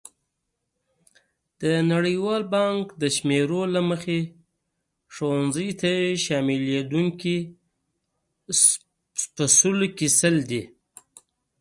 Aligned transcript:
د 1.61 1.63
نړیوال 1.91 2.43
بانک 2.53 2.85
د 3.01 3.03
شمېرو 3.15 3.61
له 3.73 3.81
مخې 3.89 4.19
ښوونځیو 5.13 5.77
ته 5.81 5.91
شاملېدونکي 6.23 7.37
سلو 9.59 9.87
کې 9.97 10.07
سل 10.19 10.35
دي. 10.49 10.63